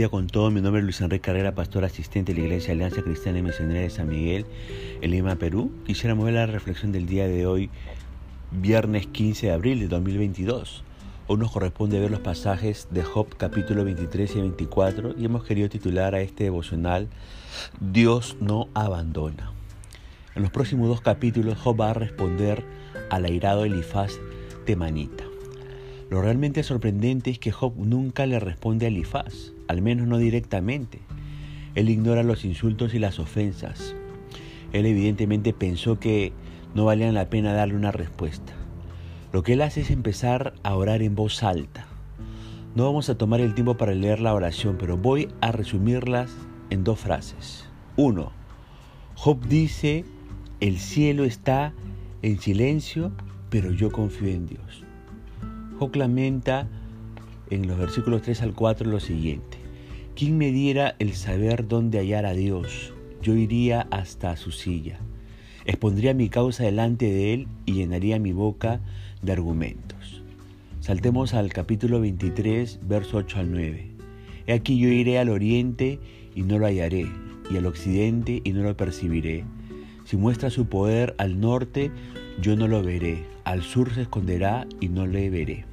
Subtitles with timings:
[0.00, 0.50] día con todo.
[0.50, 3.82] Mi nombre es Luis Enrique Carrera, pastor asistente de la Iglesia Alianza Cristiana y Misionera
[3.82, 4.46] de San Miguel,
[5.02, 5.70] en Lima, Perú.
[5.84, 7.68] Quisiéramos ver la reflexión del día de hoy,
[8.50, 10.84] viernes 15 de abril de 2022.
[11.26, 15.68] Hoy nos corresponde ver los pasajes de Job capítulo 23 y 24 y hemos querido
[15.68, 17.08] titular a este devocional
[17.78, 19.52] Dios no abandona.
[20.34, 22.64] En los próximos dos capítulos Job va a responder
[23.10, 24.18] al airado Elifaz
[24.64, 25.29] Temanita.
[26.10, 30.98] Lo realmente sorprendente es que Job nunca le responde a Elifaz, al menos no directamente.
[31.76, 33.94] Él ignora los insultos y las ofensas.
[34.72, 36.32] Él evidentemente pensó que
[36.74, 38.52] no valían la pena darle una respuesta.
[39.32, 41.86] Lo que él hace es empezar a orar en voz alta.
[42.74, 46.32] No vamos a tomar el tiempo para leer la oración, pero voy a resumirlas
[46.70, 47.68] en dos frases.
[47.96, 48.32] Uno,
[49.14, 50.04] Job dice,
[50.58, 51.72] el cielo está
[52.22, 53.12] en silencio,
[53.48, 54.89] pero yo confío en Dios.
[55.80, 56.68] Job lamenta
[57.48, 59.56] en los versículos 3 al 4 lo siguiente.
[60.14, 62.92] ¿Quién me diera el saber dónde hallar a Dios?
[63.22, 64.98] Yo iría hasta su silla.
[65.64, 68.82] Expondría mi causa delante de él y llenaría mi boca
[69.22, 70.22] de argumentos.
[70.80, 73.86] Saltemos al capítulo 23, verso 8 al 9.
[74.48, 75.98] He aquí yo iré al oriente
[76.34, 77.06] y no lo hallaré,
[77.50, 79.44] y al occidente y no lo percibiré.
[80.04, 81.90] Si muestra su poder al norte,
[82.42, 85.69] yo no lo veré, al sur se esconderá y no le veré.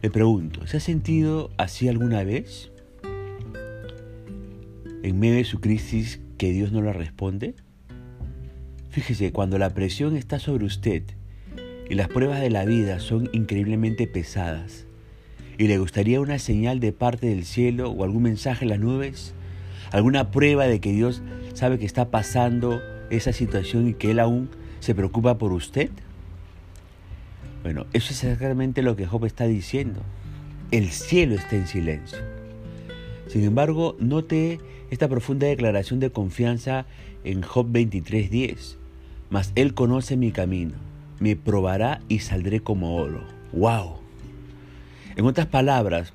[0.00, 2.70] Le pregunto, ¿se ha sentido así alguna vez?
[5.02, 7.54] En medio de su crisis que Dios no le responde.
[8.90, 11.02] Fíjese, cuando la presión está sobre usted
[11.90, 14.86] y las pruebas de la vida son increíblemente pesadas
[15.58, 19.34] y le gustaría una señal de parte del cielo o algún mensaje en las nubes,
[19.90, 21.22] alguna prueba de que Dios
[21.54, 25.90] sabe que está pasando esa situación y que Él aún se preocupa por usted.
[27.68, 30.00] Bueno, eso es exactamente lo que Job está diciendo.
[30.70, 32.16] El cielo está en silencio.
[33.26, 34.58] Sin embargo, note
[34.90, 36.86] esta profunda declaración de confianza
[37.24, 38.78] en Job 23:10.
[39.28, 40.76] Mas Él conoce mi camino,
[41.20, 43.22] me probará y saldré como oro.
[43.52, 43.98] ¡Wow!
[45.16, 46.14] En otras palabras,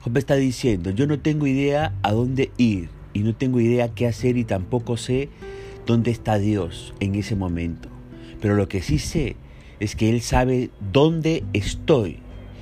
[0.00, 4.08] Job está diciendo, yo no tengo idea a dónde ir y no tengo idea qué
[4.08, 5.28] hacer y tampoco sé
[5.86, 7.88] dónde está Dios en ese momento.
[8.40, 9.36] Pero lo que sí sé
[9.80, 12.18] es que Él sabe dónde estoy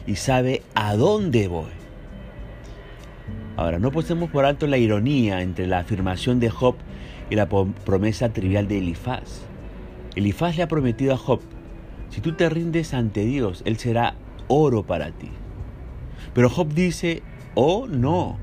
[0.06, 1.70] y sabe a dónde voy.
[3.56, 6.76] Ahora, no posemos por alto la ironía entre la afirmación de Job
[7.28, 9.42] y la promesa trivial de Elifaz.
[10.14, 11.40] Elifaz le ha prometido a Job,
[12.10, 14.14] si tú te rindes ante Dios, Él será
[14.46, 15.28] oro para ti.
[16.34, 17.22] Pero Job dice,
[17.54, 18.38] oh no,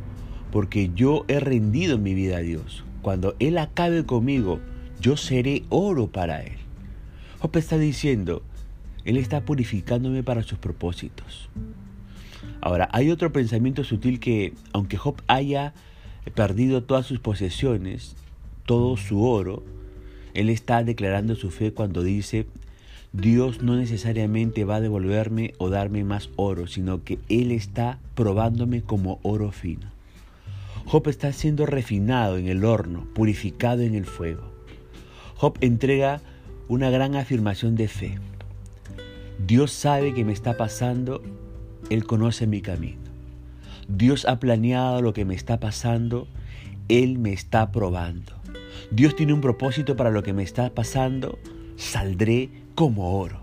[0.52, 2.84] porque yo he rendido mi vida a Dios.
[3.02, 4.60] Cuando Él acabe conmigo,
[5.00, 6.58] yo seré oro para Él.
[7.40, 8.44] Job está diciendo,
[9.06, 11.50] él está purificándome para sus propósitos.
[12.62, 15.74] Ahora, hay otro pensamiento sutil que, aunque Job haya
[16.34, 18.16] perdido todas sus posesiones,
[18.66, 19.64] todo su oro,
[20.34, 22.48] él está declarando su fe cuando dice,
[23.14, 28.82] Dios no necesariamente va a devolverme o darme más oro, sino que Él está probándome
[28.82, 29.88] como oro fino.
[30.86, 34.52] Job está siendo refinado en el horno, purificado en el fuego.
[35.36, 36.20] Job entrega
[36.68, 38.20] una gran afirmación de fe.
[39.40, 41.22] Dios sabe que me está pasando,
[41.90, 43.02] Él conoce mi camino.
[43.88, 46.28] Dios ha planeado lo que me está pasando,
[46.88, 48.34] Él me está probando.
[48.92, 51.38] Dios tiene un propósito para lo que me está pasando,
[51.76, 53.40] saldré como oro.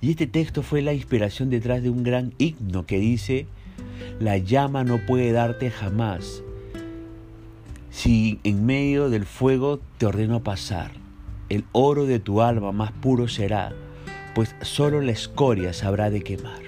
[0.00, 3.46] Y este texto fue la inspiración detrás de un gran himno que dice,
[4.20, 6.42] la llama no puede darte jamás
[7.90, 10.92] si en medio del fuego te ordeno pasar.
[11.48, 13.72] El oro de tu alma más puro será
[14.38, 16.62] pues solo la escoria sabrá de quemar.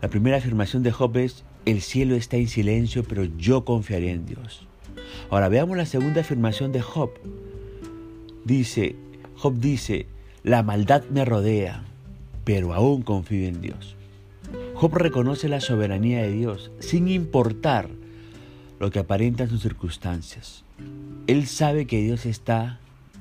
[0.00, 4.24] La primera afirmación de Job es, el cielo está en silencio, pero yo confiaré en
[4.24, 4.66] Dios.
[5.28, 7.10] Ahora veamos la segunda afirmación de Job.
[8.42, 8.96] Dice,
[9.36, 10.06] Job dice,
[10.42, 11.84] la maldad me rodea,
[12.44, 13.94] pero aún confío en Dios.
[14.72, 17.90] Job reconoce la soberanía de Dios sin importar
[18.80, 20.64] lo que aparentan sus circunstancias.
[21.26, 22.80] Él sabe que Dios está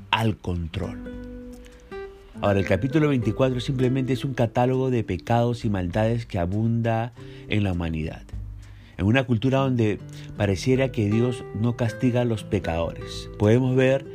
[0.09, 1.32] al control.
[2.41, 7.13] Ahora, el capítulo 24 simplemente es un catálogo de pecados y maldades que abunda
[7.47, 8.23] en la humanidad.
[8.97, 9.99] En una cultura donde
[10.35, 13.29] pareciera que Dios no castiga a los pecadores.
[13.37, 14.05] Podemos ver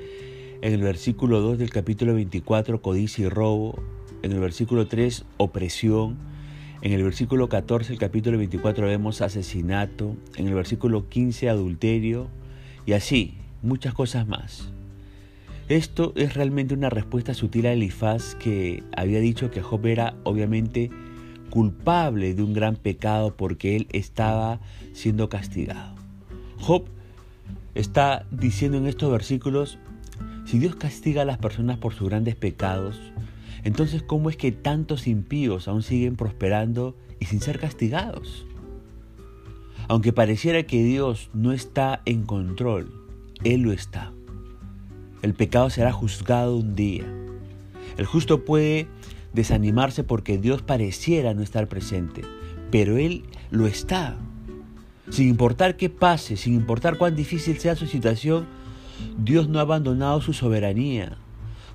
[0.62, 3.81] en el versículo 2 del capítulo 24 codicia y robo,
[4.23, 6.17] en el versículo 3 opresión,
[6.82, 12.29] en el versículo 14 del capítulo 24 vemos asesinato, en el versículo 15 adulterio
[12.85, 14.73] y así muchas cosas más.
[15.69, 20.91] Esto es realmente una respuesta sutil a Elifaz que había dicho que Job era obviamente
[21.50, 24.61] culpable de un gran pecado porque él estaba
[24.94, 25.94] siendo castigado.
[26.56, 26.87] Job
[27.75, 29.79] está diciendo en estos versículos,
[30.47, 32.99] si Dios castiga a las personas por sus grandes pecados,
[33.62, 38.47] entonces ¿cómo es que tantos impíos aún siguen prosperando y sin ser castigados?
[39.87, 42.91] Aunque pareciera que Dios no está en control,
[43.44, 44.12] Él lo está.
[45.23, 47.05] El pecado será juzgado un día.
[47.97, 48.87] El justo puede
[49.32, 52.23] desanimarse porque Dios pareciera no estar presente,
[52.70, 54.17] pero Él lo está.
[55.11, 58.47] Sin importar qué pase, sin importar cuán difícil sea su situación,
[59.17, 61.17] Dios no ha abandonado su soberanía.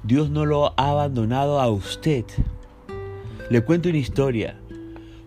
[0.03, 2.25] Dios no lo ha abandonado a usted.
[3.49, 4.59] Le cuento una historia.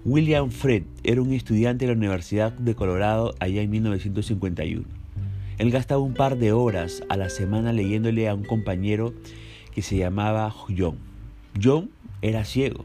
[0.05, 4.96] William Fred era un estudiante de la Universidad de Colorado allá en 1951.
[5.59, 9.15] Él gastaba un par de horas a la semana leyéndole a un compañero
[9.75, 10.99] que se llamaba John.
[11.63, 12.85] John era ciego.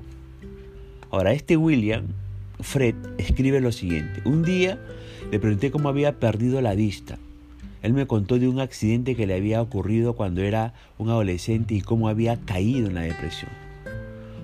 [1.09, 2.07] Ahora, este William,
[2.61, 4.21] Fred, escribe lo siguiente.
[4.23, 4.79] Un día
[5.31, 7.17] le pregunté cómo había perdido la vista.
[7.81, 11.81] Él me contó de un accidente que le había ocurrido cuando era un adolescente y
[11.81, 13.51] cómo había caído en la depresión.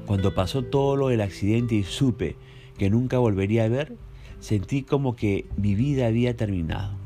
[0.06, 2.36] Cuando pasó todo lo del accidente y supe
[2.78, 3.96] que nunca volvería a ver,
[4.40, 6.97] sentí como que mi vida había terminado.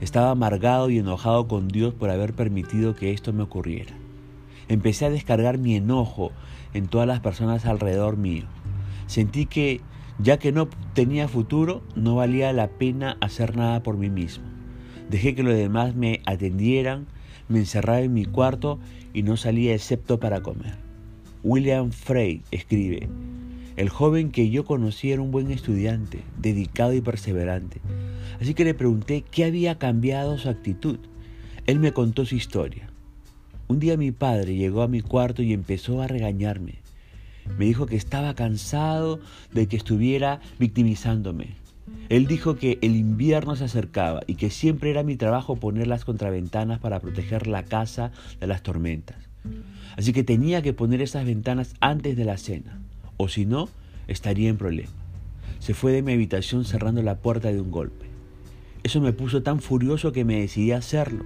[0.00, 3.94] Estaba amargado y enojado con Dios por haber permitido que esto me ocurriera.
[4.68, 6.32] Empecé a descargar mi enojo
[6.72, 8.44] en todas las personas alrededor mío.
[9.06, 9.80] Sentí que,
[10.18, 14.44] ya que no tenía futuro, no valía la pena hacer nada por mí mismo.
[15.10, 17.06] Dejé que los demás me atendieran,
[17.48, 18.78] me encerraba en mi cuarto
[19.12, 20.76] y no salía excepto para comer.
[21.42, 23.08] William Frey escribe,
[23.76, 27.80] el joven que yo conocí era un buen estudiante, dedicado y perseverante.
[28.40, 30.98] Así que le pregunté qué había cambiado su actitud.
[31.66, 32.88] Él me contó su historia.
[33.68, 36.80] Un día mi padre llegó a mi cuarto y empezó a regañarme.
[37.58, 39.20] Me dijo que estaba cansado
[39.52, 41.56] de que estuviera victimizándome.
[42.08, 46.04] Él dijo que el invierno se acercaba y que siempre era mi trabajo poner las
[46.04, 49.16] contraventanas para proteger la casa de las tormentas.
[49.96, 52.80] Así que tenía que poner esas ventanas antes de la cena,
[53.16, 53.68] o si no,
[54.06, 54.90] estaría en problema.
[55.60, 58.03] Se fue de mi habitación cerrando la puerta de un golpe.
[58.84, 61.24] Eso me puso tan furioso que me decidí a hacerlo.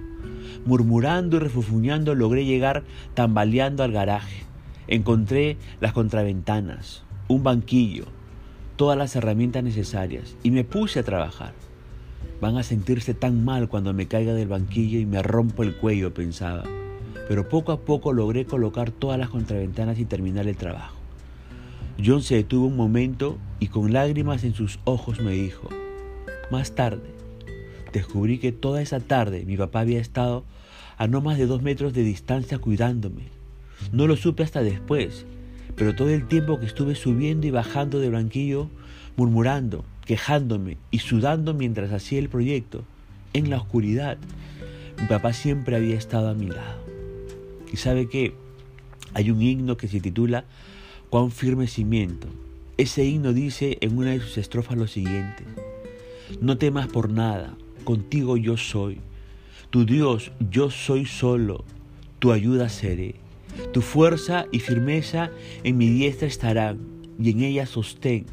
[0.65, 4.43] Murmurando y refufuñando logré llegar tambaleando al garaje.
[4.87, 8.05] Encontré las contraventanas, un banquillo,
[8.77, 11.53] todas las herramientas necesarias y me puse a trabajar.
[12.39, 16.13] Van a sentirse tan mal cuando me caiga del banquillo y me rompo el cuello,
[16.13, 16.63] pensaba.
[17.27, 20.95] Pero poco a poco logré colocar todas las contraventanas y terminar el trabajo.
[22.03, 25.67] John se detuvo un momento y con lágrimas en sus ojos me dijo,
[26.49, 27.18] más tarde,
[27.91, 30.43] descubrí que toda esa tarde mi papá había estado
[30.97, 33.23] a no más de dos metros de distancia cuidándome.
[33.91, 35.25] No lo supe hasta después,
[35.75, 38.69] pero todo el tiempo que estuve subiendo y bajando del banquillo,
[39.15, 42.83] murmurando, quejándome y sudando mientras hacía el proyecto,
[43.33, 44.17] en la oscuridad,
[44.99, 46.83] mi papá siempre había estado a mi lado.
[47.71, 48.33] Y sabe que
[49.13, 50.45] hay un himno que se titula
[51.09, 52.27] Cuán firme cimiento.
[52.77, 55.43] Ese himno dice en una de sus estrofas lo siguiente,
[56.41, 58.99] no temas por nada, contigo yo soy.
[59.69, 61.63] Tu Dios, yo soy solo,
[62.19, 63.15] tu ayuda seré.
[63.73, 65.31] Tu fuerza y firmeza
[65.63, 66.79] en mi diestra estarán,
[67.19, 68.25] y en ella sostén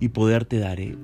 [0.00, 0.96] y poder te daré.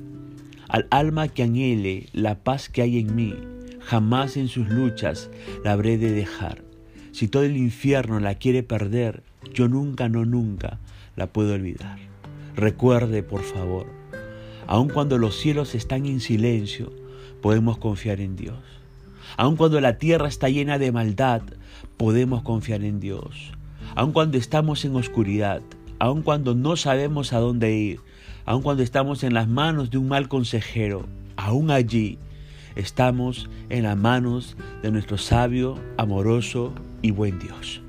[0.69, 3.35] Al alma que anhele la paz que hay en mí,
[3.81, 5.31] jamás en sus luchas
[5.65, 6.65] la habré de dejar.
[7.13, 9.23] Si todo el infierno la quiere perder,
[9.55, 10.79] yo nunca, no nunca
[11.17, 11.99] la puedo olvidar.
[12.55, 13.87] Recuerde, por favor,
[14.67, 16.93] aun cuando los cielos están en silencio,
[17.41, 18.59] podemos confiar en Dios.
[19.37, 21.43] Aun cuando la tierra está llena de maldad,
[21.97, 23.53] podemos confiar en Dios.
[23.95, 25.63] Aun cuando estamos en oscuridad,
[25.99, 28.01] aun cuando no sabemos a dónde ir,
[28.45, 31.07] aun cuando estamos en las manos de un mal consejero,
[31.37, 32.19] aún allí
[32.77, 36.73] estamos en las manos de nuestro sabio, amoroso
[37.03, 37.83] y buen Dios.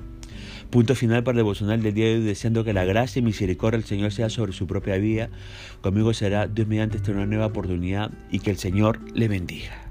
[0.70, 3.78] Punto final para el devocional del día de hoy, deseando que la gracia y misericordia
[3.78, 5.28] del Señor sea sobre su propia vida.
[5.80, 9.88] Conmigo será Dios mediante esta una nueva oportunidad y que el Señor le bendiga.